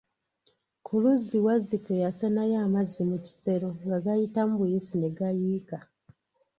Ku 0.85 0.93
luzzi 1.01 1.37
Wazzike 1.45 1.93
yasenayo 2.03 2.55
amazzi 2.67 3.01
mu 3.09 3.17
kisero 3.25 3.67
nga 3.85 3.97
gayitamu 4.05 4.53
buyisi 4.59 4.95
ne 4.97 5.09
gayiika. 5.17 5.77